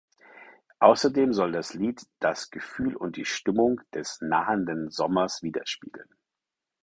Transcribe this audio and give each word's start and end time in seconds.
Außerdem 0.79 1.31
soll 1.31 1.51
das 1.51 1.75
Lied 1.75 2.07
das 2.19 2.49
„Gefühl 2.49 2.95
und 2.95 3.17
die 3.17 3.25
Stimmung“ 3.25 3.81
des 3.93 4.19
nahenden 4.19 4.89
Sommers 4.89 5.43
widerspiegeln. 5.43 6.09